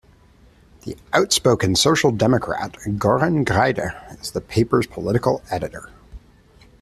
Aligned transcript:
The 0.83 0.97
outspoken 1.13 1.75
Social 1.75 2.09
Democrat 2.09 2.71
Göran 2.81 3.45
Greider 3.45 4.19
is 4.19 4.31
the 4.31 4.41
paper's 4.41 4.87
political 4.87 5.43
editor. 5.51 5.91